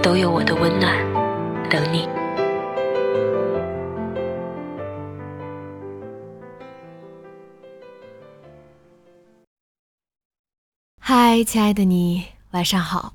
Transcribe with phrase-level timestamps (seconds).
[0.00, 0.96] 都有我的温暖
[1.68, 2.08] 等你。
[11.00, 13.14] 嗨，亲爱的你，晚上好。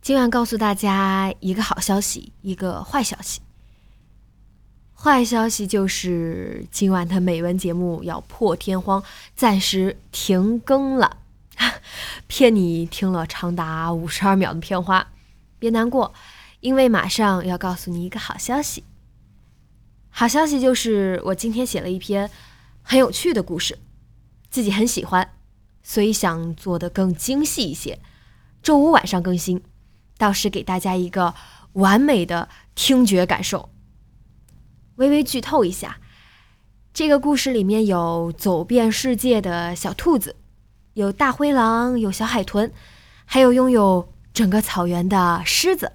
[0.00, 3.40] 今晚告诉大家一个好消息，一个坏消息。
[4.94, 9.02] 坏消息就是今晚的美文节目要破天荒
[9.34, 11.18] 暂时停更了，
[12.26, 15.06] 骗你听了长达五十二秒的片花，
[15.62, 16.12] 别难过，
[16.58, 18.82] 因为马上要告诉你一个好消息。
[20.10, 22.28] 好消息就是我今天写了一篇
[22.82, 23.78] 很有趣的故事，
[24.50, 25.34] 自己很喜欢，
[25.84, 28.00] 所以想做的更精细一些。
[28.60, 29.62] 周五晚上更新，
[30.18, 31.32] 到时给大家一个
[31.74, 33.68] 完美的听觉感受。
[34.96, 36.00] 微微剧透一下，
[36.92, 40.34] 这个故事里面有走遍世界的小兔子，
[40.94, 42.72] 有大灰狼，有小海豚，
[43.24, 45.92] 还有拥有整个草原的狮子。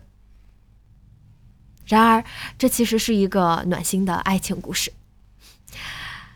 [1.85, 2.23] 然而，
[2.57, 4.93] 这其实是一个暖心的爱情故事。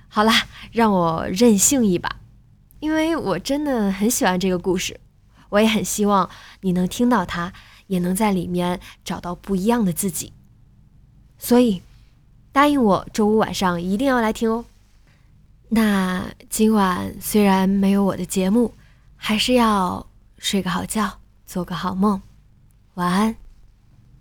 [0.08, 0.32] 好了，
[0.72, 2.18] 让我任性一把，
[2.80, 5.00] 因为我真的很喜欢这个故事，
[5.50, 6.30] 我也很希望
[6.62, 7.54] 你能听到它，
[7.88, 10.34] 也能在里面找到不一样的自己。
[11.38, 11.82] 所以。
[12.54, 14.66] 答应我，周五晚上一定要来听哦。
[15.70, 18.74] 那今晚虽然没有我的节目，
[19.16, 20.06] 还是要
[20.38, 21.21] 睡个好觉，
[21.52, 22.22] 做个好梦，
[22.94, 23.36] 晚安。